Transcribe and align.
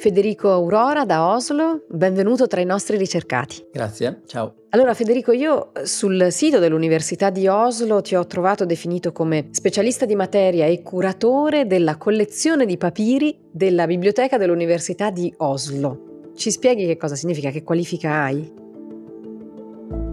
Federico 0.00 0.50
Aurora 0.50 1.04
da 1.04 1.26
Oslo, 1.26 1.84
benvenuto 1.90 2.46
tra 2.46 2.62
i 2.62 2.64
nostri 2.64 2.96
ricercati. 2.96 3.66
Grazie, 3.70 4.22
ciao. 4.24 4.54
Allora 4.70 4.94
Federico, 4.94 5.30
io 5.30 5.72
sul 5.82 6.28
sito 6.30 6.58
dell'Università 6.58 7.28
di 7.28 7.46
Oslo 7.46 8.00
ti 8.00 8.14
ho 8.14 8.26
trovato 8.26 8.64
definito 8.64 9.12
come 9.12 9.48
specialista 9.50 10.06
di 10.06 10.14
materia 10.14 10.64
e 10.64 10.80
curatore 10.80 11.66
della 11.66 11.98
collezione 11.98 12.64
di 12.64 12.78
papiri 12.78 13.38
della 13.52 13.86
biblioteca 13.86 14.38
dell'Università 14.38 15.10
di 15.10 15.30
Oslo. 15.36 16.30
Ci 16.34 16.50
spieghi 16.50 16.86
che 16.86 16.96
cosa 16.96 17.14
significa, 17.14 17.50
che 17.50 17.62
qualifica 17.62 18.22
hai? 18.22 18.59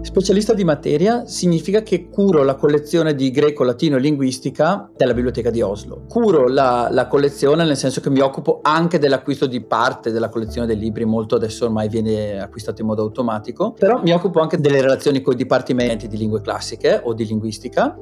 Specialista 0.00 0.54
di 0.54 0.64
materia 0.64 1.26
significa 1.26 1.82
che 1.82 2.08
curo 2.08 2.42
la 2.42 2.54
collezione 2.54 3.14
di 3.14 3.30
greco, 3.30 3.64
latino 3.64 3.96
e 3.96 4.00
linguistica 4.00 4.88
della 4.96 5.12
biblioteca 5.12 5.50
di 5.50 5.60
Oslo. 5.60 6.04
Curo 6.08 6.46
la, 6.46 6.88
la, 6.90 7.08
collezione 7.08 7.64
nel 7.64 7.76
senso 7.76 8.00
che 8.00 8.08
mi 8.08 8.20
occupo 8.20 8.60
anche 8.62 8.98
dell'acquisto 8.98 9.46
di 9.46 9.60
parte 9.60 10.10
della 10.10 10.28
collezione 10.28 10.66
dei 10.66 10.78
libri, 10.78 11.04
molto 11.04 11.34
adesso 11.34 11.64
ormai 11.64 11.88
viene 11.88 12.40
acquistato 12.40 12.80
in 12.80 12.86
modo 12.86 13.02
automatico, 13.02 13.72
però 13.72 14.00
mi 14.00 14.12
occupo 14.12 14.40
anche 14.40 14.58
delle 14.58 14.80
relazioni 14.80 15.20
con 15.20 15.34
i 15.34 15.36
dipartimenti 15.36 16.06
di 16.06 16.16
lingue 16.16 16.40
classiche 16.40 17.00
o 17.02 17.12
di 17.12 17.26
linguistica 17.26 17.96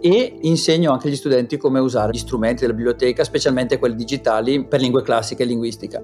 e 0.00 0.36
insegno 0.42 0.92
anche 0.92 1.08
agli 1.08 1.16
studenti 1.16 1.56
come 1.56 1.80
usare 1.80 2.12
gli 2.12 2.18
strumenti 2.18 2.60
della 2.60 2.74
biblioteca, 2.74 3.24
specialmente 3.24 3.78
quelli 3.78 3.96
digitali 3.96 4.66
per 4.66 4.80
lingue 4.80 5.02
classiche 5.02 5.44
e 5.44 5.46
linguistica. 5.46 6.02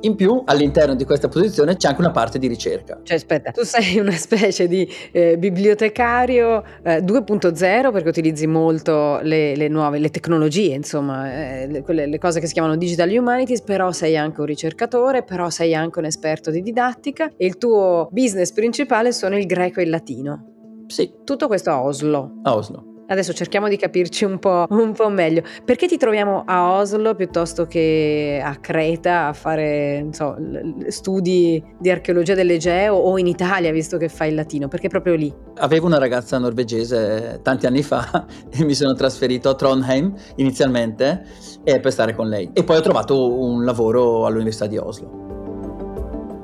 In 0.00 0.14
più, 0.14 0.42
all'interno 0.44 0.94
di 0.94 1.04
questa 1.04 1.28
posizione 1.28 1.76
c'è 1.76 1.88
anche 1.88 2.00
una 2.00 2.10
parte 2.10 2.38
di 2.38 2.46
ricerca. 2.46 3.00
Cioè, 3.02 3.16
aspetta, 3.16 3.50
tu 3.50 3.62
sei 3.64 3.98
una 3.98 4.12
specie 4.12 4.68
di 4.68 4.88
eh, 5.12 5.36
bibliotecario 5.38 6.62
eh, 6.82 6.98
2.0 7.00 7.92
perché 7.92 8.08
utilizzi 8.08 8.46
molto 8.46 9.18
le, 9.22 9.56
le, 9.56 9.68
nuove, 9.68 9.98
le 9.98 10.10
tecnologie, 10.10 10.74
insomma, 10.74 11.32
eh, 11.32 11.66
le, 11.66 11.82
quelle, 11.82 12.06
le 12.06 12.18
cose 12.18 12.40
che 12.40 12.46
si 12.46 12.52
chiamano 12.52 12.76
digital 12.76 13.10
humanities, 13.10 13.62
però 13.62 13.92
sei 13.92 14.16
anche 14.16 14.40
un 14.40 14.46
ricercatore, 14.46 15.22
però 15.22 15.50
sei 15.50 15.74
anche 15.74 15.98
un 15.98 16.04
esperto 16.04 16.50
di 16.50 16.62
didattica 16.62 17.30
e 17.36 17.46
il 17.46 17.58
tuo 17.58 18.08
business 18.10 18.52
principale 18.52 19.12
sono 19.12 19.36
il 19.36 19.46
greco 19.46 19.80
e 19.80 19.84
il 19.84 19.90
latino. 19.90 20.84
Sì. 20.86 21.12
Tutto 21.24 21.46
questo 21.46 21.70
a 21.70 21.82
Oslo. 21.82 22.40
A 22.42 22.54
Oslo. 22.54 22.95
Adesso 23.08 23.32
cerchiamo 23.32 23.68
di 23.68 23.76
capirci 23.76 24.24
un 24.24 24.38
po', 24.38 24.66
un 24.70 24.92
po', 24.92 25.08
meglio. 25.08 25.42
Perché 25.64 25.86
ti 25.86 25.96
troviamo 25.96 26.42
a 26.44 26.72
Oslo 26.72 27.14
piuttosto 27.14 27.66
che 27.66 28.40
a 28.42 28.56
Creta 28.56 29.28
a 29.28 29.32
fare 29.32 30.08
so, 30.10 30.36
studi 30.88 31.62
di 31.78 31.90
archeologia 31.90 32.34
dell'Egeo 32.34 32.94
o 32.94 33.16
in 33.18 33.28
Italia, 33.28 33.70
visto 33.70 33.96
che 33.96 34.08
fai 34.08 34.30
il 34.30 34.34
latino? 34.34 34.66
Perché 34.66 34.88
proprio 34.88 35.14
lì? 35.14 35.32
Avevo 35.58 35.86
una 35.86 35.98
ragazza 35.98 36.36
norvegese 36.38 37.40
tanti 37.42 37.66
anni 37.66 37.82
fa 37.82 38.26
e 38.50 38.64
mi 38.64 38.74
sono 38.74 38.94
trasferito 38.94 39.50
a 39.50 39.54
Trondheim 39.54 40.12
inizialmente 40.36 41.24
per 41.62 41.92
stare 41.92 42.14
con 42.14 42.28
lei. 42.28 42.50
E 42.52 42.64
poi 42.64 42.76
ho 42.76 42.80
trovato 42.80 43.38
un 43.38 43.64
lavoro 43.64 44.26
all'Università 44.26 44.66
di 44.66 44.78
Oslo. 44.78 45.25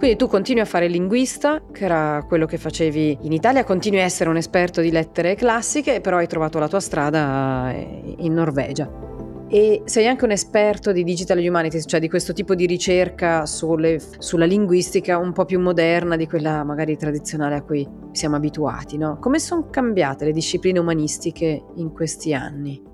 Quindi 0.02 0.18
tu 0.18 0.26
continui 0.26 0.62
a 0.62 0.64
fare 0.64 0.88
linguista, 0.88 1.62
che 1.70 1.84
era 1.84 2.24
quello 2.26 2.44
che 2.44 2.58
facevi 2.58 3.18
in 3.20 3.30
Italia, 3.30 3.62
continui 3.62 4.00
a 4.00 4.02
essere 4.02 4.28
un 4.30 4.36
esperto 4.36 4.80
di 4.80 4.90
lettere 4.90 5.36
classiche, 5.36 6.00
però 6.00 6.16
hai 6.16 6.26
trovato 6.26 6.58
la 6.58 6.66
tua 6.66 6.80
strada 6.80 7.72
eh, 7.72 8.16
in 8.18 8.32
Norvegia. 8.32 8.90
E 9.48 9.82
sei 9.84 10.08
anche 10.08 10.24
un 10.24 10.32
esperto 10.32 10.90
di 10.90 11.04
digital 11.04 11.38
humanities, 11.38 11.84
cioè 11.86 12.00
di 12.00 12.08
questo 12.08 12.32
tipo 12.32 12.56
di 12.56 12.66
ricerca 12.66 13.46
sulle, 13.46 14.00
sulla 14.18 14.44
linguistica 14.44 15.18
un 15.18 15.30
po' 15.32 15.44
più 15.44 15.60
moderna 15.60 16.16
di 16.16 16.26
quella 16.26 16.64
magari 16.64 16.96
tradizionale 16.96 17.54
a 17.54 17.62
cui 17.62 17.88
siamo 18.10 18.34
abituati, 18.34 18.98
no? 18.98 19.18
Come 19.20 19.38
sono 19.38 19.68
cambiate 19.70 20.24
le 20.24 20.32
discipline 20.32 20.80
umanistiche 20.80 21.62
in 21.76 21.92
questi 21.92 22.34
anni? 22.34 22.90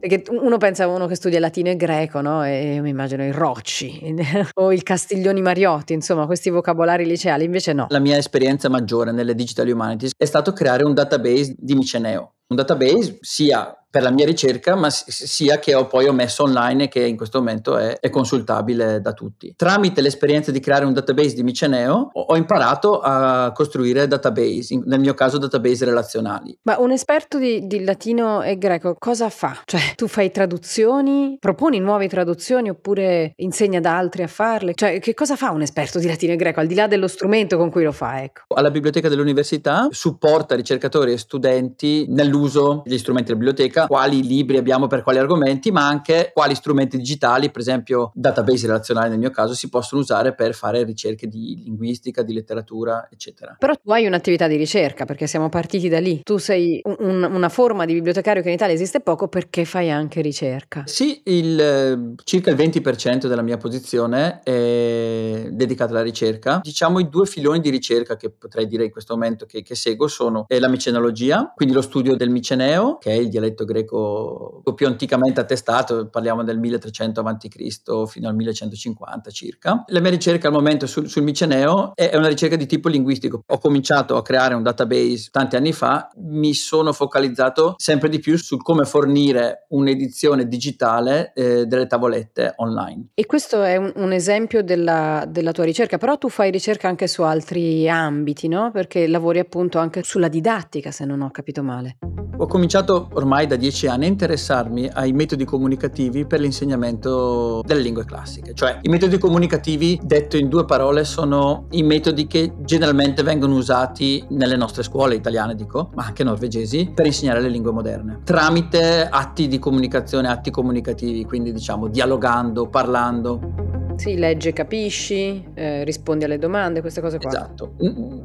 Perché 0.00 0.24
uno 0.30 0.56
pensa 0.56 0.84
a 0.84 0.86
uno 0.88 1.06
che 1.06 1.14
studia 1.14 1.38
latino 1.38 1.68
e 1.68 1.76
greco, 1.76 2.22
no? 2.22 2.42
E 2.42 2.74
io 2.74 2.82
mi 2.82 2.88
immagino 2.88 3.22
i 3.22 3.30
Rocci 3.30 4.14
o 4.54 4.72
il 4.72 4.82
Castiglioni 4.82 5.42
Mariotti, 5.42 5.92
insomma, 5.92 6.24
questi 6.24 6.48
vocabolari 6.48 7.04
liceali, 7.04 7.44
invece 7.44 7.74
no. 7.74 7.86
La 7.90 7.98
mia 7.98 8.16
esperienza 8.16 8.70
maggiore 8.70 9.12
nelle 9.12 9.34
digital 9.34 9.68
humanities 9.68 10.12
è 10.16 10.24
stato 10.24 10.52
creare 10.54 10.84
un 10.84 10.94
database 10.94 11.54
di 11.58 11.74
Miceneo. 11.74 12.36
Un 12.48 12.56
database 12.56 13.18
sia 13.20 13.79
per 13.90 14.02
la 14.02 14.10
mia 14.10 14.24
ricerca, 14.24 14.76
ma 14.76 14.88
sia 14.90 15.58
che 15.58 15.74
ho 15.74 15.86
poi 15.86 16.06
ho 16.06 16.12
messo 16.12 16.44
online 16.44 16.84
e 16.84 16.88
che 16.88 17.04
in 17.04 17.16
questo 17.16 17.38
momento 17.38 17.76
è, 17.76 17.98
è 17.98 18.08
consultabile 18.08 19.00
da 19.00 19.12
tutti. 19.12 19.52
Tramite 19.56 20.00
l'esperienza 20.00 20.52
di 20.52 20.60
creare 20.60 20.84
un 20.84 20.92
database 20.92 21.34
di 21.34 21.42
Miceneo 21.42 22.10
ho, 22.12 22.20
ho 22.20 22.36
imparato 22.36 23.00
a 23.00 23.50
costruire 23.52 24.06
database, 24.06 24.74
in, 24.74 24.82
nel 24.86 25.00
mio 25.00 25.14
caso 25.14 25.38
database 25.38 25.84
relazionali. 25.84 26.56
Ma 26.62 26.78
un 26.78 26.92
esperto 26.92 27.38
di, 27.38 27.66
di, 27.66 27.82
latino 27.82 28.42
e 28.42 28.58
greco 28.58 28.94
cosa 28.98 29.28
fa? 29.28 29.60
Cioè 29.64 29.94
tu 29.96 30.06
fai 30.06 30.30
traduzioni, 30.30 31.36
proponi 31.40 31.80
nuove 31.80 32.08
traduzioni 32.08 32.70
oppure 32.70 33.32
insegni 33.36 33.76
ad 33.76 33.86
altri 33.86 34.22
a 34.22 34.28
farle? 34.28 34.74
Cioè 34.74 35.00
che 35.00 35.14
cosa 35.14 35.34
fa 35.34 35.50
un 35.50 35.62
esperto 35.62 35.98
di 35.98 36.06
latino 36.06 36.32
e 36.32 36.36
greco 36.36 36.60
al 36.60 36.66
di 36.68 36.74
là 36.74 36.86
dello 36.86 37.08
strumento 37.08 37.56
con 37.56 37.70
cui 37.70 37.82
lo 37.82 37.92
fa? 37.92 38.22
Ecco. 38.22 38.42
Alla 38.54 38.70
biblioteca 38.70 39.08
dell'università 39.08 39.88
supporta 39.90 40.54
ricercatori 40.54 41.12
e 41.12 41.18
studenti 41.18 42.06
nell'uso 42.08 42.82
degli 42.84 42.98
strumenti 42.98 43.32
della 43.32 43.44
biblioteca 43.44 43.79
ricerca, 43.80 43.86
quali 43.86 44.22
libri 44.22 44.56
abbiamo 44.56 44.86
per 44.86 45.02
quali 45.02 45.18
argomenti, 45.18 45.70
ma 45.70 45.86
anche 45.86 46.30
quali 46.32 46.54
strumenti 46.54 46.96
digitali, 46.96 47.50
per 47.50 47.60
esempio 47.60 48.10
database 48.14 48.66
relazionali 48.66 49.10
nel 49.10 49.18
mio 49.18 49.30
caso, 49.30 49.54
si 49.54 49.68
possono 49.68 50.00
usare 50.00 50.34
per 50.34 50.54
fare 50.54 50.82
ricerche 50.84 51.26
di 51.26 51.62
linguistica, 51.64 52.22
di 52.22 52.32
letteratura, 52.32 53.08
eccetera. 53.10 53.56
Però 53.58 53.74
tu 53.74 53.90
hai 53.90 54.06
un'attività 54.06 54.46
di 54.46 54.56
ricerca, 54.56 55.04
perché 55.04 55.26
siamo 55.26 55.48
partiti 55.48 55.88
da 55.88 56.00
lì. 56.00 56.20
Tu 56.22 56.38
sei 56.38 56.80
un, 56.84 57.22
una 57.22 57.48
forma 57.48 57.84
di 57.84 57.94
bibliotecario 57.94 58.42
che 58.42 58.48
in 58.48 58.54
Italia 58.54 58.74
esiste 58.74 59.00
poco 59.00 59.28
perché 59.28 59.64
fai 59.64 59.90
anche 59.90 60.20
ricerca. 60.20 60.84
Sì, 60.86 61.20
il, 61.24 62.14
circa 62.24 62.50
il 62.50 62.56
20% 62.56 63.26
della 63.26 63.42
mia 63.42 63.56
posizione 63.56 64.40
è 64.42 65.48
dedicata 65.50 65.92
alla 65.92 66.02
ricerca. 66.02 66.60
Diciamo 66.62 66.98
i 66.98 67.08
due 67.08 67.26
filoni 67.26 67.60
di 67.60 67.70
ricerca 67.70 68.16
che 68.16 68.30
potrei 68.30 68.66
dire 68.66 68.84
in 68.84 68.90
questo 68.90 69.14
momento 69.14 69.46
che, 69.46 69.62
che 69.62 69.74
seguo 69.74 70.08
sono 70.08 70.46
la 70.48 70.68
micenologia, 70.68 71.52
quindi 71.54 71.74
lo 71.74 71.82
studio 71.82 72.16
del 72.16 72.30
miceneo, 72.30 72.98
che 72.98 73.10
è 73.10 73.14
il 73.14 73.28
dialetto 73.28 73.64
greco 73.70 74.62
più 74.74 74.86
anticamente 74.86 75.40
attestato, 75.40 76.08
parliamo 76.08 76.42
del 76.42 76.58
1300 76.58 77.20
a.C. 77.20 78.06
fino 78.06 78.28
al 78.28 78.34
1150 78.34 79.30
circa. 79.30 79.84
La 79.88 80.00
mia 80.00 80.10
ricerca 80.10 80.48
al 80.48 80.52
momento 80.52 80.86
sul, 80.86 81.08
sul 81.08 81.22
miceneo 81.22 81.92
è 81.94 82.16
una 82.16 82.28
ricerca 82.28 82.56
di 82.56 82.66
tipo 82.66 82.88
linguistico. 82.88 83.42
Ho 83.46 83.58
cominciato 83.58 84.16
a 84.16 84.22
creare 84.22 84.54
un 84.54 84.62
database 84.62 85.28
tanti 85.30 85.56
anni 85.56 85.72
fa, 85.72 86.10
mi 86.16 86.54
sono 86.54 86.92
focalizzato 86.92 87.74
sempre 87.76 88.08
di 88.08 88.18
più 88.18 88.36
su 88.36 88.56
come 88.56 88.84
fornire 88.84 89.66
un'edizione 89.68 90.48
digitale 90.48 91.32
eh, 91.34 91.66
delle 91.66 91.86
tavolette 91.86 92.54
online. 92.56 93.08
E 93.14 93.26
questo 93.26 93.62
è 93.62 93.76
un, 93.76 93.92
un 93.96 94.12
esempio 94.12 94.62
della, 94.62 95.24
della 95.28 95.52
tua 95.52 95.64
ricerca, 95.64 95.98
però 95.98 96.18
tu 96.18 96.28
fai 96.28 96.50
ricerca 96.50 96.88
anche 96.88 97.06
su 97.06 97.22
altri 97.22 97.88
ambiti, 97.88 98.48
no? 98.48 98.70
Perché 98.72 99.06
lavori 99.06 99.38
appunto 99.38 99.78
anche 99.78 100.02
sulla 100.02 100.28
didattica, 100.28 100.90
se 100.90 101.04
non 101.04 101.20
ho 101.22 101.30
capito 101.30 101.62
male. 101.62 101.98
Ho 102.36 102.46
cominciato 102.46 103.10
ormai 103.12 103.46
da 103.46 103.56
dieci 103.60 103.86
anni 103.86 104.06
a 104.06 104.08
interessarmi 104.08 104.90
ai 104.92 105.12
metodi 105.12 105.44
comunicativi 105.44 106.26
per 106.26 106.40
l'insegnamento 106.40 107.62
delle 107.64 107.82
lingue 107.82 108.04
classiche. 108.04 108.54
Cioè, 108.54 108.78
i 108.82 108.88
metodi 108.88 109.18
comunicativi, 109.18 110.00
detto 110.02 110.36
in 110.36 110.48
due 110.48 110.64
parole, 110.64 111.04
sono 111.04 111.66
i 111.70 111.82
metodi 111.84 112.26
che 112.26 112.54
generalmente 112.64 113.22
vengono 113.22 113.54
usati 113.54 114.24
nelle 114.30 114.56
nostre 114.56 114.82
scuole 114.82 115.14
italiane, 115.14 115.54
dico, 115.54 115.90
ma 115.94 116.06
anche 116.06 116.24
norvegesi, 116.24 116.90
per 116.92 117.06
insegnare 117.06 117.40
le 117.40 117.48
lingue 117.48 117.70
moderne. 117.70 118.20
Tramite 118.24 119.06
atti 119.08 119.46
di 119.46 119.58
comunicazione, 119.58 120.28
atti 120.28 120.50
comunicativi, 120.50 121.24
quindi 121.24 121.52
diciamo 121.52 121.86
dialogando, 121.86 122.66
parlando. 122.66 123.59
Sì, 124.00 124.16
legge, 124.16 124.54
capisci, 124.54 125.44
eh, 125.52 125.84
rispondi 125.84 126.24
alle 126.24 126.38
domande, 126.38 126.80
queste 126.80 127.02
cose 127.02 127.18
qua. 127.18 127.28
Esatto, 127.28 127.74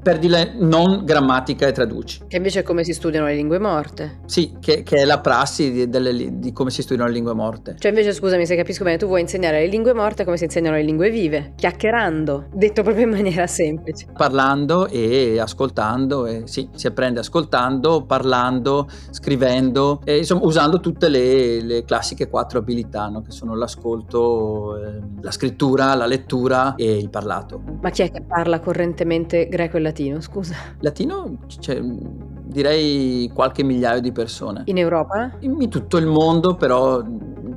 per 0.02 0.20
dire 0.20 0.54
non 0.58 1.04
grammatica 1.04 1.68
e 1.68 1.74
traduci. 1.74 2.22
Che 2.30 2.38
invece 2.38 2.62
è 2.62 2.64
come 2.64 2.86
si 2.86 2.94
studiano 2.94 3.26
le 3.26 3.36
lingue 3.36 3.60
morte. 3.60 4.20
Sì, 4.26 4.56
che, 4.62 4.84
che 4.84 5.02
è 5.02 5.04
la 5.04 5.20
prassi 5.20 5.72
di, 5.72 5.90
delle, 5.90 6.40
di, 6.40 6.54
come 6.54 6.70
si 6.70 6.82
studiano 6.82 7.10
le 7.10 7.16
lingue 7.16 7.34
morte. 7.34 7.76
Cioè 7.78 7.92
invece 7.92 8.14
scusami 8.14 8.46
se 8.46 8.56
capisco 8.56 8.86
bene, 8.86 8.96
tu 8.96 9.08
vuoi 9.08 9.20
insegnare 9.20 9.60
le 9.60 9.68
lingue 9.68 9.94
morte 9.94 10.24
come 10.24 10.38
si 10.38 10.46
insegnano 10.46 10.78
le 10.78 10.84
lingue 10.84 11.10
vive, 11.10 11.52
chiacchierando, 11.58 12.46
detto 12.54 12.82
proprio 12.82 13.04
in 13.04 13.12
maniera 13.12 13.46
semplice. 13.46 14.06
Parlando 14.16 14.88
e 14.88 15.40
ascoltando, 15.40 16.26
e 16.26 16.44
sì, 16.46 16.70
si 16.74 16.88
apprende 16.88 17.20
ascoltando, 17.20 18.06
parlando, 18.06 18.88
scrivendo, 19.10 20.00
e, 20.06 20.20
insomma 20.20 20.46
usando 20.46 20.80
tutte 20.80 21.10
le, 21.10 21.62
le 21.62 21.84
classiche 21.84 22.30
quattro 22.30 22.60
abilità, 22.60 23.10
no? 23.10 23.22
che 23.22 23.32
sono 23.32 23.56
l'ascolto, 23.56 24.78
eh, 24.78 25.02
la 25.22 25.32
scrittura, 25.32 25.64
scrittura, 25.66 25.96
la 25.96 26.06
lettura 26.06 26.76
e 26.76 26.98
il 26.98 27.10
parlato. 27.10 27.62
Ma 27.82 27.90
chi 27.90 28.04
è 28.04 28.12
che 28.12 28.22
parla 28.22 28.60
correntemente 28.60 29.48
greco 29.48 29.78
e 29.78 29.80
latino, 29.80 30.22
scusa? 30.22 30.56
Latino, 30.80 31.38
cioè, 31.60 31.80
direi 31.82 33.30
qualche 33.34 33.64
migliaio 33.64 34.02
di 34.02 34.12
persone. 34.12 34.62
In 34.66 34.78
Europa? 34.78 35.32
In 35.40 35.68
tutto 35.70 35.98
il 35.98 36.06
mondo, 36.06 36.56
però 36.56 37.04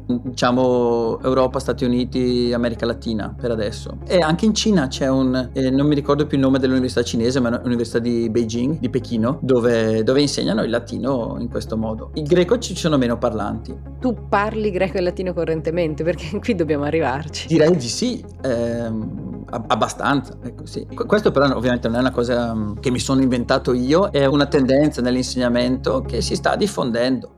diciamo 0.09 1.21
Europa, 1.23 1.59
Stati 1.59 1.85
Uniti, 1.85 2.51
America 2.53 2.87
Latina 2.87 3.35
per 3.39 3.51
adesso. 3.51 3.99
E 4.07 4.19
anche 4.21 4.47
in 4.47 4.55
Cina 4.55 4.89
c'è 4.89 5.09
un, 5.09 5.51
eh, 5.53 5.71
non 5.71 5.87
mi 5.87 5.95
ricordo 5.95 6.27
più 6.27 6.39
il 6.39 6.43
nome 6.43 6.59
dell'università 6.59 7.03
cinese, 7.03 7.41
ma 7.41 7.59
è 7.59 7.63
l'università 7.63 7.99
di 7.99 8.29
Beijing, 8.31 8.79
di 8.79 8.89
Pechino, 8.89 9.39
dove, 9.43 10.03
dove, 10.03 10.21
insegnano 10.21 10.63
il 10.63 10.71
latino 10.71 11.37
in 11.39 11.49
questo 11.49 11.77
modo. 11.77 12.11
Il 12.15 12.25
greco 12.25 12.59
ci 12.59 12.75
sono 12.75 12.97
meno 12.97 13.19
parlanti. 13.19 13.77
Tu 14.01 14.17
parli 14.29 14.71
greco 14.71 14.97
e 14.97 15.01
latino 15.01 15.33
correntemente, 15.33 16.03
perché 16.05 16.39
qui 16.41 16.55
dobbiamo 16.55 16.85
arrivarci. 16.85 17.47
Direi 17.49 17.77
di 17.77 17.89
sì. 17.89 18.25
Ehm, 18.43 19.29
abbastanza, 19.51 20.37
ecco 20.43 20.67
sì. 20.67 20.87
Questo 21.07 21.31
però 21.31 21.47
ovviamente 21.55 21.89
non 21.89 21.97
è 21.97 22.01
una 22.01 22.11
cosa 22.11 22.55
mm, 22.55 22.79
che 22.81 22.91
mi 22.91 22.99
sono 22.99 23.23
inventato 23.23 23.73
io, 23.73 24.11
è 24.11 24.27
una 24.27 24.47
tendenza 24.47 25.01
nell'insegnamento 25.01 26.03
che 26.03 26.21
si 26.21 26.35
sta 26.35 26.57
diffondendo. 26.57 27.38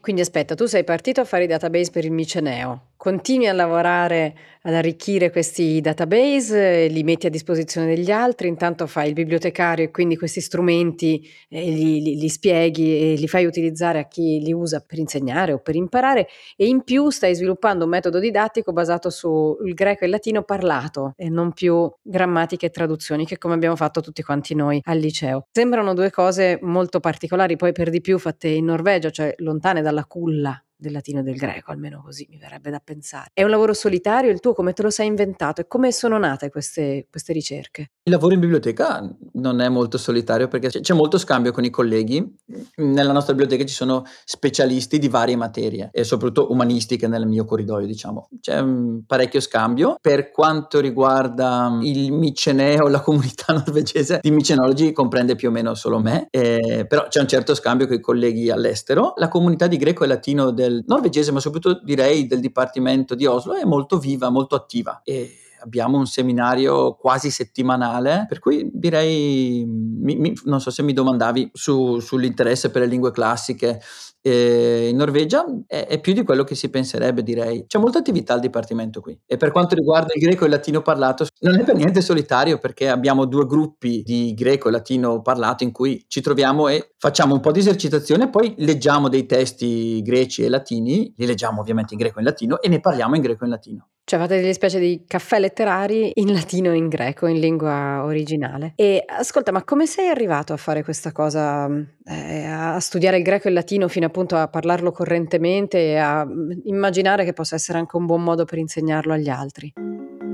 Quindi 0.00 0.22
aspetta, 0.22 0.54
tu 0.54 0.66
sei 0.66 0.84
partito 0.84 1.20
a 1.20 1.24
fare 1.24 1.44
i 1.44 1.46
database 1.46 1.90
per 1.90 2.04
il 2.04 2.12
Miceneo, 2.12 2.89
continui 3.00 3.48
a 3.48 3.54
lavorare 3.54 4.34
ad 4.64 4.74
arricchire 4.74 5.30
questi 5.30 5.80
database, 5.80 6.86
li 6.88 7.02
metti 7.02 7.26
a 7.26 7.30
disposizione 7.30 7.86
degli 7.86 8.10
altri, 8.10 8.46
intanto 8.46 8.86
fai 8.86 9.08
il 9.08 9.14
bibliotecario 9.14 9.86
e 9.86 9.90
quindi 9.90 10.18
questi 10.18 10.42
strumenti 10.42 11.26
eh, 11.48 11.62
li, 11.70 12.02
li, 12.02 12.18
li, 12.18 12.28
spieghi 12.28 13.12
e 13.12 13.14
li 13.14 13.26
fai 13.26 13.46
utilizzare 13.46 14.00
a 14.00 14.06
chi 14.06 14.40
li 14.42 14.52
usa 14.52 14.84
per 14.86 14.98
insegnare 14.98 15.54
o 15.54 15.60
per 15.60 15.76
imparare 15.76 16.28
e 16.56 16.66
in 16.66 16.84
più 16.84 17.08
stai 17.08 17.34
sviluppando 17.34 17.84
un 17.84 17.90
metodo 17.90 18.18
didattico 18.18 18.74
basato 18.74 19.08
sul 19.08 19.72
greco 19.72 20.02
e 20.02 20.04
il 20.04 20.12
latino 20.12 20.42
parlato 20.42 21.14
e 21.16 21.30
non 21.30 21.54
più 21.54 21.90
grammatiche 22.02 22.66
e 22.66 22.70
traduzioni 22.70 23.24
che 23.24 23.38
come 23.38 23.54
abbiamo 23.54 23.76
fatto 23.76 24.02
tutti 24.02 24.22
quanti 24.22 24.54
noi 24.54 24.78
al 24.84 24.98
liceo. 24.98 25.46
Sembrano 25.50 25.94
due 25.94 26.10
cose 26.10 26.58
molto 26.60 27.00
particolari, 27.00 27.56
poi 27.56 27.72
per 27.72 27.88
di 27.88 28.02
più 28.02 28.18
fatte 28.18 28.48
in 28.48 28.66
Norvegia, 28.66 29.08
cioè 29.08 29.32
lontane 29.38 29.80
dalla 29.80 30.04
culla 30.04 30.62
del 30.80 30.92
latino 30.92 31.20
e 31.20 31.22
del 31.22 31.36
greco, 31.36 31.70
almeno 31.70 32.02
così 32.02 32.26
mi 32.30 32.38
verrebbe 32.38 32.70
da 32.70 32.80
pensare. 32.80 33.30
È 33.32 33.42
un 33.42 33.50
lavoro 33.50 33.72
solitario 33.74 34.30
il 34.30 34.40
tuo, 34.40 34.54
come 34.54 34.72
te 34.72 34.82
lo 34.82 34.90
sei 34.90 35.06
inventato 35.06 35.60
e 35.60 35.66
come 35.66 35.92
sono 35.92 36.18
nate 36.18 36.50
queste, 36.50 37.06
queste 37.10 37.32
ricerche? 37.32 37.90
Il 38.10 38.16
lavoro 38.16 38.34
in 38.34 38.40
biblioteca 38.40 39.08
non 39.34 39.60
è 39.60 39.68
molto 39.68 39.96
solitario 39.96 40.48
perché 40.48 40.80
c'è 40.80 40.94
molto 40.94 41.16
scambio 41.16 41.52
con 41.52 41.62
i 41.62 41.70
colleghi. 41.70 42.38
Nella 42.78 43.12
nostra 43.12 43.34
biblioteca 43.34 43.64
ci 43.64 43.72
sono 43.72 44.04
specialisti 44.24 44.98
di 44.98 45.06
varie 45.06 45.36
materie 45.36 45.90
e 45.92 46.02
soprattutto 46.02 46.50
umanistiche 46.50 47.06
nel 47.06 47.28
mio 47.28 47.44
corridoio, 47.44 47.86
diciamo. 47.86 48.28
C'è 48.40 48.64
parecchio 49.06 49.38
scambio. 49.38 49.94
Per 50.00 50.32
quanto 50.32 50.80
riguarda 50.80 51.78
il 51.82 52.10
miceneo, 52.10 52.88
la 52.88 53.00
comunità 53.00 53.52
norvegese 53.54 54.18
di 54.20 54.32
micenologi 54.32 54.90
comprende 54.90 55.36
più 55.36 55.46
o 55.46 55.52
meno 55.52 55.76
solo 55.76 56.00
me, 56.00 56.26
eh, 56.30 56.86
però 56.88 57.06
c'è 57.06 57.20
un 57.20 57.28
certo 57.28 57.54
scambio 57.54 57.86
con 57.86 57.94
i 57.94 58.00
colleghi 58.00 58.50
all'estero. 58.50 59.12
La 59.18 59.28
comunità 59.28 59.68
di 59.68 59.76
greco 59.76 60.02
e 60.02 60.08
latino 60.08 60.50
del 60.50 60.82
norvegese, 60.84 61.30
ma 61.30 61.38
soprattutto 61.38 61.80
direi 61.84 62.26
del 62.26 62.40
Dipartimento 62.40 63.14
di 63.14 63.26
Oslo, 63.26 63.54
è 63.54 63.64
molto 63.64 63.98
viva, 64.00 64.30
molto 64.30 64.56
attiva. 64.56 65.00
E 65.04 65.39
abbiamo 65.62 65.98
un 65.98 66.06
seminario 66.06 66.94
quasi 66.94 67.30
settimanale, 67.30 68.26
per 68.28 68.38
cui 68.38 68.68
direi, 68.72 69.64
mi, 69.66 70.16
mi, 70.16 70.34
non 70.44 70.60
so 70.60 70.70
se 70.70 70.82
mi 70.82 70.92
domandavi 70.92 71.50
su, 71.52 71.98
sull'interesse 71.98 72.70
per 72.70 72.82
le 72.82 72.88
lingue 72.88 73.10
classiche 73.10 73.80
eh, 74.22 74.88
in 74.88 74.96
Norvegia 74.96 75.44
è, 75.66 75.86
è, 75.86 76.00
più 76.00 76.12
di 76.12 76.22
quello 76.22 76.44
che 76.44 76.54
si 76.54 76.68
penserebbe, 76.68 77.22
direi. 77.22 77.64
C'è 77.66 77.78
molta 77.78 77.98
attività 77.98 78.34
al 78.34 78.40
dipartimento 78.40 79.00
qui. 79.00 79.18
E 79.26 79.36
per 79.36 79.50
quanto 79.50 79.74
riguarda 79.74 80.12
il 80.14 80.20
greco 80.20 80.42
e 80.42 80.46
il 80.46 80.52
latino 80.52 80.82
parlato, 80.82 81.26
non 81.40 81.58
è 81.58 81.64
per 81.64 81.74
niente 81.74 82.00
solitario 82.00 82.58
perché 82.58 82.88
abbiamo 82.88 83.24
due 83.24 83.46
gruppi 83.46 84.02
di 84.04 84.34
greco 84.34 84.68
e 84.68 84.72
latino 84.72 85.22
parlato 85.22 85.64
in 85.64 85.72
cui 85.72 86.04
ci 86.08 86.20
troviamo 86.20 86.68
e 86.68 86.92
facciamo 86.98 87.34
un 87.34 87.40
po' 87.40 87.52
di 87.52 87.60
esercitazione, 87.60 88.28
poi 88.28 88.54
leggiamo 88.58 89.08
dei 89.08 89.26
testi 89.26 90.02
greci 90.02 90.44
e 90.44 90.48
latini, 90.48 91.12
li 91.16 91.26
leggiamo 91.26 91.60
ovviamente 91.60 91.94
in 91.94 92.00
greco 92.00 92.18
e 92.18 92.20
in 92.20 92.26
latino 92.26 92.60
e 92.60 92.68
ne 92.68 92.80
parliamo 92.80 93.14
in 93.16 93.22
greco 93.22 93.42
e 93.42 93.46
in 93.46 93.52
latino. 93.52 93.89
Cioè 94.10 94.18
fate 94.18 94.40
delle 94.40 94.54
specie 94.54 94.80
di 94.80 95.04
caffè 95.06 95.38
letterari 95.38 96.10
in 96.14 96.32
latino 96.32 96.72
e 96.72 96.76
in 96.76 96.88
greco, 96.88 97.28
in 97.28 97.38
lingua 97.38 98.02
originale. 98.02 98.72
E 98.74 99.04
ascolta, 99.06 99.52
ma 99.52 99.62
come 99.62 99.86
sei 99.86 100.08
arrivato 100.08 100.52
a 100.52 100.56
fare 100.56 100.82
questa 100.82 101.12
cosa, 101.12 101.68
eh, 102.04 102.44
a 102.44 102.80
studiare 102.80 103.18
il 103.18 103.22
greco 103.22 103.46
e 103.46 103.50
il 103.50 103.54
latino 103.54 103.86
fino 103.86 104.06
appunto 104.06 104.34
a 104.34 104.48
parlarlo 104.48 104.90
correntemente 104.90 105.78
e 105.78 105.96
a 105.96 106.26
mm, 106.26 106.50
immaginare 106.64 107.24
che 107.24 107.32
possa 107.32 107.54
essere 107.54 107.78
anche 107.78 107.96
un 107.96 108.06
buon 108.06 108.24
modo 108.24 108.44
per 108.44 108.58
insegnarlo 108.58 109.12
agli 109.12 109.28
altri? 109.28 109.72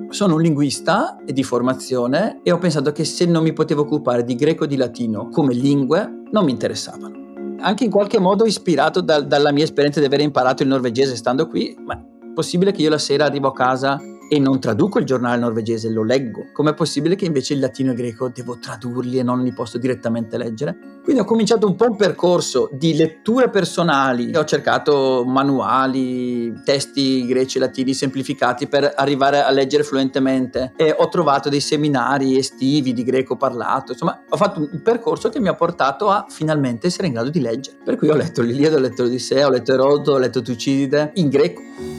Sono 0.08 0.36
un 0.36 0.40
linguista 0.40 1.18
di 1.22 1.42
formazione 1.42 2.40
e 2.44 2.52
ho 2.52 2.58
pensato 2.58 2.92
che 2.92 3.04
se 3.04 3.26
non 3.26 3.42
mi 3.42 3.52
potevo 3.52 3.82
occupare 3.82 4.24
di 4.24 4.36
greco 4.36 4.64
e 4.64 4.68
di 4.68 4.76
latino 4.76 5.28
come 5.28 5.52
lingue, 5.52 6.22
non 6.32 6.46
mi 6.46 6.50
interessavano. 6.50 7.58
Anche 7.60 7.84
in 7.84 7.90
qualche 7.90 8.18
modo 8.18 8.46
ispirato 8.46 9.02
da, 9.02 9.20
dalla 9.20 9.52
mia 9.52 9.64
esperienza 9.64 10.00
di 10.00 10.06
aver 10.06 10.22
imparato 10.22 10.62
il 10.62 10.70
norvegese 10.70 11.14
stando 11.14 11.46
qui, 11.46 11.76
ma 11.84 12.05
possibile 12.36 12.70
che 12.70 12.82
io 12.82 12.90
la 12.90 12.98
sera 12.98 13.24
arrivo 13.24 13.48
a 13.48 13.54
casa 13.54 13.98
e 14.28 14.38
non 14.38 14.60
traduco 14.60 14.98
il 14.98 15.06
giornale 15.06 15.38
norvegese, 15.38 15.88
lo 15.88 16.02
leggo. 16.02 16.48
Com'è 16.52 16.74
possibile 16.74 17.14
che 17.14 17.24
invece 17.24 17.54
il 17.54 17.60
latino 17.60 17.90
e 17.90 17.92
il 17.94 17.98
greco 17.98 18.28
devo 18.28 18.58
tradurli 18.58 19.18
e 19.18 19.22
non 19.22 19.42
li 19.42 19.52
posso 19.52 19.78
direttamente 19.78 20.36
leggere? 20.36 20.76
Quindi 21.02 21.22
ho 21.22 21.24
cominciato 21.24 21.66
un 21.66 21.76
po' 21.76 21.86
un 21.86 21.96
percorso 21.96 22.68
di 22.72 22.94
letture 22.94 23.48
personali, 23.48 24.36
ho 24.36 24.44
cercato 24.44 25.24
manuali, 25.24 26.52
testi 26.64 27.24
greci 27.24 27.56
e 27.56 27.60
latini 27.60 27.94
semplificati 27.94 28.66
per 28.66 28.92
arrivare 28.96 29.42
a 29.42 29.50
leggere 29.50 29.84
fluentemente 29.84 30.72
e 30.76 30.94
ho 30.96 31.08
trovato 31.08 31.48
dei 31.48 31.60
seminari 31.60 32.36
estivi 32.36 32.92
di 32.92 33.04
greco 33.04 33.36
parlato, 33.36 33.92
insomma 33.92 34.24
ho 34.28 34.36
fatto 34.36 34.60
un 34.60 34.82
percorso 34.82 35.28
che 35.28 35.38
mi 35.38 35.48
ha 35.48 35.54
portato 35.54 36.10
a 36.10 36.26
finalmente 36.28 36.88
essere 36.88 37.06
in 37.06 37.12
grado 37.12 37.30
di 37.30 37.40
leggere. 37.40 37.76
Per 37.84 37.96
cui 37.96 38.08
ho 38.08 38.16
letto 38.16 38.42
l'Iliade, 38.42 38.74
ho 38.74 38.80
letto 38.80 39.04
l'Odissea, 39.04 39.46
ho 39.46 39.50
letto 39.50 39.72
Erodoto, 39.72 40.12
ho 40.12 40.18
letto 40.18 40.42
Tucidide 40.42 41.12
in 41.14 41.28
greco 41.28 41.95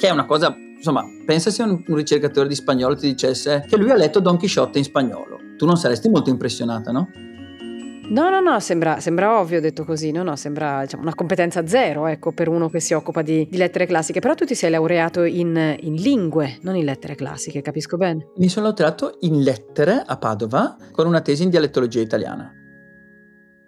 che 0.00 0.08
è 0.08 0.10
una 0.10 0.24
cosa, 0.24 0.56
insomma, 0.56 1.04
pensa 1.26 1.50
se 1.50 1.62
un, 1.62 1.84
un 1.86 1.94
ricercatore 1.94 2.48
di 2.48 2.54
spagnolo 2.54 2.96
ti 2.96 3.06
dicesse 3.06 3.66
che 3.68 3.76
lui 3.76 3.90
ha 3.90 3.94
letto 3.94 4.18
Don 4.18 4.38
Quixote 4.38 4.78
in 4.78 4.84
spagnolo. 4.84 5.38
Tu 5.58 5.66
non 5.66 5.76
saresti 5.76 6.08
molto 6.08 6.30
impressionata, 6.30 6.90
no? 6.90 7.10
No, 8.08 8.30
no, 8.30 8.40
no, 8.40 8.58
sembra, 8.60 8.98
sembra, 8.98 9.38
ovvio 9.38 9.60
detto 9.60 9.84
così, 9.84 10.10
no, 10.10 10.22
no, 10.22 10.36
sembra 10.36 10.80
diciamo, 10.80 11.02
una 11.02 11.14
competenza 11.14 11.66
zero, 11.66 12.06
ecco, 12.06 12.32
per 12.32 12.48
uno 12.48 12.70
che 12.70 12.80
si 12.80 12.94
occupa 12.94 13.20
di, 13.20 13.46
di 13.48 13.58
lettere 13.58 13.84
classiche, 13.84 14.20
però 14.20 14.34
tu 14.34 14.46
ti 14.46 14.54
sei 14.54 14.70
laureato 14.70 15.22
in, 15.22 15.76
in, 15.80 15.94
lingue, 15.94 16.58
non 16.62 16.76
in 16.76 16.86
lettere 16.86 17.14
classiche, 17.14 17.60
capisco 17.60 17.98
bene? 17.98 18.30
Mi 18.36 18.48
sono 18.48 18.66
laureato 18.66 19.18
in 19.20 19.42
lettere 19.42 20.02
a 20.04 20.16
Padova 20.16 20.76
con 20.92 21.06
una 21.06 21.20
tesi 21.20 21.42
in 21.42 21.50
dialettologia 21.50 22.00
italiana. 22.00 22.59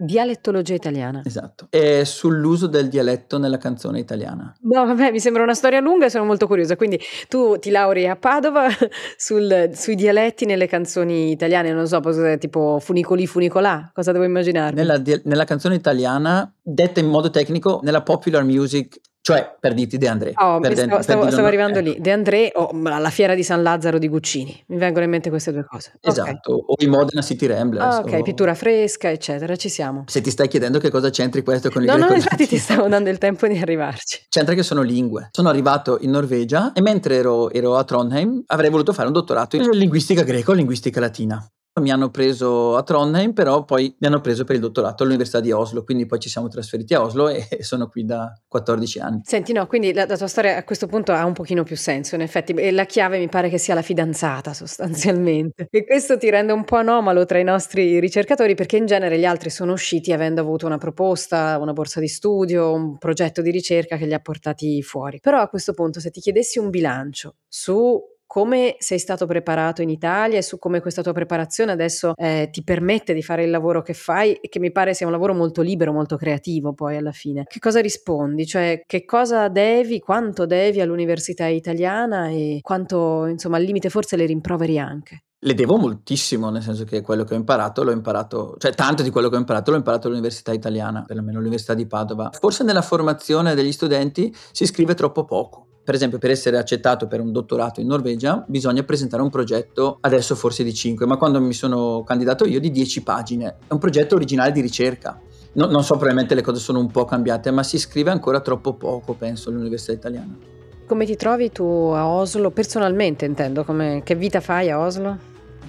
Dialettologia 0.04 0.74
italiana. 0.74 1.22
Esatto. 1.24 1.68
E 1.70 2.04
sull'uso 2.04 2.66
del 2.66 2.88
dialetto 2.88 3.38
nella 3.38 3.58
canzone 3.58 4.00
italiana. 4.00 4.52
No, 4.62 4.84
vabbè, 4.84 5.12
mi 5.12 5.20
sembra 5.20 5.44
una 5.44 5.54
storia 5.54 5.78
lunga 5.78 6.06
e 6.06 6.10
sono 6.10 6.24
molto 6.24 6.48
curiosa. 6.48 6.74
Quindi 6.74 6.98
tu 7.28 7.56
ti 7.58 7.70
lauri 7.70 8.08
a 8.08 8.16
Padova 8.16 8.66
sul, 9.16 9.70
sui 9.74 9.94
dialetti 9.94 10.44
nelle 10.44 10.66
canzoni 10.66 11.30
italiane, 11.30 11.72
non 11.72 11.86
so, 11.86 12.00
tipo 12.38 12.78
funicoli 12.80 13.26
funicolà, 13.28 13.90
cosa 13.94 14.10
devo 14.10 14.24
immaginare? 14.24 14.74
Nella, 14.74 15.00
nella 15.24 15.44
canzone 15.44 15.76
italiana, 15.76 16.52
detta 16.60 16.98
in 16.98 17.06
modo 17.06 17.30
tecnico, 17.30 17.78
nella 17.84 18.02
popular 18.02 18.42
music 18.42 18.98
cioè, 19.22 19.56
per 19.58 19.72
dirti 19.72 19.98
De 19.98 20.08
André. 20.08 20.32
Oh, 20.34 20.58
per 20.58 20.72
stavo, 20.72 20.94
per 20.96 21.02
stavo, 21.04 21.30
stavo 21.30 21.46
arrivando 21.46 21.78
ecco. 21.78 21.90
lì. 21.90 22.00
De 22.00 22.10
André 22.10 22.50
o 22.54 22.70
alla 22.86 23.08
fiera 23.08 23.36
di 23.36 23.44
San 23.44 23.62
Lazzaro 23.62 23.98
di 23.98 24.08
Guccini. 24.08 24.64
Mi 24.66 24.78
vengono 24.78 25.04
in 25.04 25.10
mente 25.10 25.30
queste 25.30 25.52
due 25.52 25.64
cose. 25.64 25.92
Esatto, 26.00 26.54
okay. 26.54 26.64
o 26.66 26.74
i 26.78 26.86
Modena 26.88 27.22
City 27.22 27.46
Ramblers. 27.46 27.84
Ah, 27.84 27.98
ok, 28.00 28.18
o... 28.18 28.22
pittura 28.22 28.54
fresca, 28.56 29.12
eccetera, 29.12 29.54
ci 29.54 29.68
siamo. 29.68 30.02
Se 30.08 30.20
ti 30.20 30.30
stai 30.30 30.48
chiedendo 30.48 30.80
che 30.80 30.90
cosa 30.90 31.08
c'entri 31.10 31.44
questo 31.44 31.70
con 31.70 31.82
il 31.82 31.88
no, 31.88 31.94
greco... 31.94 32.10
No, 32.10 32.16
infatti 32.16 32.48
ti 32.48 32.58
stavo 32.58 32.88
dando 32.88 33.10
il 33.10 33.18
tempo 33.18 33.46
di 33.46 33.56
arrivarci. 33.56 34.26
C'entra 34.28 34.54
che 34.54 34.64
sono 34.64 34.82
lingue. 34.82 35.28
Sono 35.30 35.48
arrivato 35.48 35.98
in 36.00 36.10
Norvegia 36.10 36.72
e 36.72 36.80
mentre 36.80 37.14
ero, 37.14 37.48
ero 37.52 37.76
a 37.76 37.84
Trondheim 37.84 38.42
avrei 38.46 38.70
voluto 38.70 38.92
fare 38.92 39.06
un 39.06 39.12
dottorato 39.12 39.54
in 39.54 39.70
linguistica 39.70 40.24
greco 40.24 40.50
o 40.50 40.54
linguistica 40.54 40.98
latina. 40.98 41.40
Mi 41.80 41.90
hanno 41.90 42.10
preso 42.10 42.76
a 42.76 42.82
Trondheim, 42.82 43.32
però 43.32 43.64
poi 43.64 43.96
mi 43.98 44.06
hanno 44.06 44.20
preso 44.20 44.44
per 44.44 44.56
il 44.56 44.60
dottorato 44.60 45.04
all'Università 45.04 45.40
di 45.40 45.52
Oslo, 45.52 45.84
quindi 45.84 46.04
poi 46.04 46.18
ci 46.18 46.28
siamo 46.28 46.48
trasferiti 46.48 46.92
a 46.92 47.00
Oslo 47.00 47.30
e 47.30 47.46
sono 47.60 47.88
qui 47.88 48.04
da 48.04 48.30
14 48.46 48.98
anni. 48.98 49.20
Senti, 49.24 49.54
no, 49.54 49.66
quindi 49.66 49.94
la, 49.94 50.04
la 50.06 50.18
tua 50.18 50.26
storia 50.26 50.58
a 50.58 50.64
questo 50.64 50.86
punto 50.86 51.12
ha 51.12 51.24
un 51.24 51.32
pochino 51.32 51.62
più 51.62 51.74
senso, 51.74 52.14
in 52.14 52.20
effetti, 52.20 52.52
e 52.52 52.72
la 52.72 52.84
chiave 52.84 53.18
mi 53.18 53.30
pare 53.30 53.48
che 53.48 53.56
sia 53.56 53.72
la 53.72 53.80
fidanzata 53.80 54.52
sostanzialmente. 54.54 55.68
E 55.70 55.86
questo 55.86 56.18
ti 56.18 56.28
rende 56.28 56.52
un 56.52 56.64
po' 56.64 56.76
anomalo 56.76 57.24
tra 57.24 57.38
i 57.38 57.44
nostri 57.44 57.98
ricercatori 58.00 58.54
perché 58.54 58.76
in 58.76 58.84
genere 58.84 59.18
gli 59.18 59.24
altri 59.24 59.48
sono 59.48 59.72
usciti 59.72 60.12
avendo 60.12 60.42
avuto 60.42 60.66
una 60.66 60.76
proposta, 60.76 61.56
una 61.58 61.72
borsa 61.72 62.00
di 62.00 62.08
studio, 62.08 62.70
un 62.70 62.98
progetto 62.98 63.40
di 63.40 63.50
ricerca 63.50 63.96
che 63.96 64.04
li 64.04 64.12
ha 64.12 64.20
portati 64.20 64.82
fuori. 64.82 65.20
Però 65.20 65.40
a 65.40 65.48
questo 65.48 65.72
punto 65.72 66.00
se 66.00 66.10
ti 66.10 66.20
chiedessi 66.20 66.58
un 66.58 66.68
bilancio 66.68 67.36
su 67.48 67.98
come 68.32 68.76
sei 68.78 68.98
stato 68.98 69.26
preparato 69.26 69.82
in 69.82 69.90
Italia 69.90 70.38
e 70.38 70.42
su 70.42 70.58
come 70.58 70.80
questa 70.80 71.02
tua 71.02 71.12
preparazione 71.12 71.70
adesso 71.70 72.14
eh, 72.16 72.48
ti 72.50 72.64
permette 72.64 73.12
di 73.12 73.20
fare 73.20 73.44
il 73.44 73.50
lavoro 73.50 73.82
che 73.82 73.92
fai 73.92 74.32
e 74.32 74.48
che 74.48 74.58
mi 74.58 74.72
pare 74.72 74.94
sia 74.94 75.04
un 75.04 75.12
lavoro 75.12 75.34
molto 75.34 75.60
libero, 75.60 75.92
molto 75.92 76.16
creativo 76.16 76.72
poi 76.72 76.96
alla 76.96 77.12
fine. 77.12 77.44
Che 77.46 77.58
cosa 77.58 77.82
rispondi? 77.82 78.46
Cioè 78.46 78.84
che 78.86 79.04
cosa 79.04 79.48
devi, 79.48 80.00
quanto 80.00 80.46
devi 80.46 80.80
all'università 80.80 81.46
italiana 81.46 82.28
e 82.28 82.60
quanto 82.62 83.26
insomma 83.26 83.58
al 83.58 83.64
limite 83.64 83.90
forse 83.90 84.16
le 84.16 84.24
rimproveri 84.24 84.78
anche? 84.78 85.24
Le 85.38 85.52
devo 85.52 85.76
moltissimo, 85.76 86.48
nel 86.48 86.62
senso 86.62 86.84
che 86.84 87.02
quello 87.02 87.24
che 87.24 87.34
ho 87.34 87.36
imparato 87.36 87.84
l'ho 87.84 87.90
imparato, 87.90 88.54
cioè 88.56 88.72
tanto 88.72 89.02
di 89.02 89.10
quello 89.10 89.28
che 89.28 89.36
ho 89.36 89.40
imparato 89.40 89.72
l'ho 89.72 89.76
imparato 89.76 90.06
all'università 90.06 90.54
italiana, 90.54 91.02
perlomeno 91.02 91.36
all'università 91.36 91.74
di 91.74 91.86
Padova. 91.86 92.30
Forse 92.32 92.64
nella 92.64 92.80
formazione 92.80 93.54
degli 93.54 93.72
studenti 93.72 94.34
si 94.52 94.64
scrive 94.64 94.94
troppo 94.94 95.26
poco. 95.26 95.66
Per 95.84 95.94
esempio, 95.94 96.18
per 96.18 96.30
essere 96.30 96.58
accettato 96.58 97.08
per 97.08 97.20
un 97.20 97.32
dottorato 97.32 97.80
in 97.80 97.88
Norvegia 97.88 98.44
bisogna 98.46 98.84
presentare 98.84 99.20
un 99.20 99.30
progetto, 99.30 99.98
adesso 100.00 100.36
forse 100.36 100.62
di 100.62 100.72
5, 100.72 101.06
ma 101.06 101.16
quando 101.16 101.40
mi 101.40 101.52
sono 101.52 102.04
candidato 102.04 102.46
io 102.46 102.60
di 102.60 102.70
10 102.70 103.02
pagine. 103.02 103.56
È 103.66 103.72
un 103.72 103.80
progetto 103.80 104.14
originale 104.14 104.52
di 104.52 104.60
ricerca. 104.60 105.20
No, 105.54 105.66
non 105.66 105.82
so, 105.82 105.94
probabilmente 105.94 106.36
le 106.36 106.42
cose 106.42 106.60
sono 106.60 106.78
un 106.78 106.90
po' 106.90 107.04
cambiate, 107.04 107.50
ma 107.50 107.64
si 107.64 107.78
scrive 107.78 108.10
ancora 108.10 108.40
troppo 108.40 108.74
poco, 108.74 109.14
penso, 109.14 109.50
all'università 109.50 109.92
italiana. 109.92 110.38
Come 110.86 111.04
ti 111.04 111.16
trovi 111.16 111.50
tu 111.50 111.64
a 111.64 112.06
Oslo, 112.06 112.50
personalmente 112.50 113.24
intendo, 113.24 113.64
come, 113.64 114.02
che 114.04 114.14
vita 114.14 114.40
fai 114.40 114.70
a 114.70 114.78
Oslo? 114.78 115.18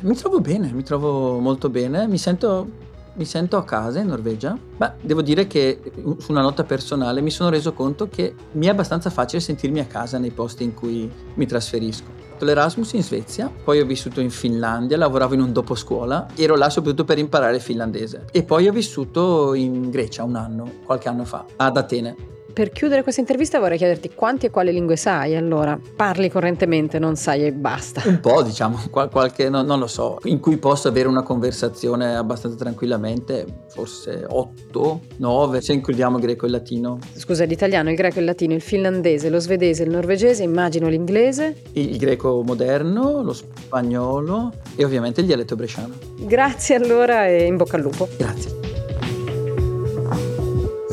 Mi 0.02 0.16
trovo 0.16 0.40
bene, 0.40 0.72
mi 0.74 0.84
trovo 0.84 1.40
molto 1.40 1.70
bene, 1.70 2.08
mi 2.08 2.18
sento, 2.18 2.68
mi 3.16 3.26
sento 3.26 3.58
a 3.58 3.64
casa 3.64 4.00
in 4.00 4.08
Norvegia. 4.08 4.58
Beh, 4.78 4.94
devo 5.02 5.22
dire 5.22 5.48
che 5.48 5.80
su 6.18 6.32
una 6.32 6.42
nota 6.42 6.64
personale 6.64 7.22
mi 7.22 7.30
sono 7.30 7.50
reso 7.50 7.74
conto 7.74 8.10
che 8.10 8.34
mi 8.54 8.66
è 8.66 8.70
abbastanza 8.70 9.10
facile 9.10 9.42
sentirmi 9.42 9.80
a 9.80 9.86
casa 9.86 10.18
nei 10.18 10.32
posti 10.32 10.64
in 10.64 10.74
cui 10.74 11.10
mi 11.36 11.46
trasferisco. 11.46 12.06
Ho 12.06 12.32
fatto 12.34 12.46
l'Erasmus 12.46 12.94
in 12.94 13.04
Svezia, 13.04 13.52
poi 13.64 13.80
ho 13.80 13.86
vissuto 13.86 14.20
in 14.20 14.30
Finlandia, 14.30 14.98
lavoravo 14.98 15.36
in 15.36 15.42
un 15.42 15.54
dopo 15.54 15.76
scuola, 15.76 16.28
ero 16.36 16.56
là 16.56 16.70
soprattutto 16.70 17.04
per 17.04 17.20
imparare 17.20 17.56
il 17.56 17.62
finlandese. 17.62 18.26
E 18.32 18.44
poi 18.44 18.68
ho 18.68 18.72
vissuto 18.72 19.54
in 19.54 19.90
Grecia 19.90 20.24
un 20.24 20.36
anno, 20.36 20.72
qualche 20.84 21.10
anno 21.10 21.26
fa, 21.26 21.46
ad 21.56 21.78
Atene. 21.78 22.16
Per 22.54 22.70
chiudere 22.70 23.02
questa 23.02 23.20
intervista 23.20 23.58
vorrei 23.58 23.80
chiederti 23.80 24.12
quanti 24.14 24.46
e 24.46 24.52
quali 24.52 24.72
lingue 24.72 24.96
sai 24.96 25.36
allora? 25.36 25.80
Parli 25.96 26.30
correntemente, 26.30 27.00
non 27.00 27.16
sai 27.16 27.46
e 27.46 27.52
basta. 27.52 28.04
Un 28.06 28.20
po', 28.20 28.44
diciamo, 28.44 28.80
qualche, 29.10 29.50
no, 29.50 29.64
non 29.64 29.80
lo 29.80 29.88
so, 29.88 30.20
in 30.26 30.40
cui 30.40 30.58
posso 30.58 30.88
avere 30.88 31.08
una 31.08 31.24
conversazione 31.24 32.16
abbastanza 32.16 32.56
tranquillamente, 32.56 33.46
forse 33.70 34.24
8, 34.30 35.00
9, 35.18 35.62
se 35.62 35.74
includiamo 35.74 36.18
il 36.18 36.22
greco 36.22 36.44
e 36.44 36.50
il 36.50 36.54
latino. 36.54 37.00
Scusa, 37.16 37.44
l'italiano, 37.46 37.90
il 37.90 37.96
greco, 37.96 38.20
il 38.20 38.26
latino, 38.26 38.54
il 38.54 38.62
finlandese, 38.62 39.32
lo 39.32 39.40
svedese, 39.40 39.82
il 39.82 39.90
norvegese, 39.90 40.44
immagino 40.44 40.88
l'inglese. 40.90 41.64
Il, 41.72 41.90
il 41.90 41.98
greco 41.98 42.44
moderno, 42.46 43.24
lo 43.24 43.34
spagnolo 43.34 44.52
e 44.76 44.86
ovviamente 44.86 45.22
il 45.22 45.26
dialetto 45.26 45.56
bresciano. 45.56 45.96
Grazie 46.20 46.76
allora 46.76 47.26
e 47.26 47.46
in 47.46 47.58
bocca 47.58 47.78
al 47.78 47.82
lupo. 47.82 48.08
Grazie. 48.16 48.63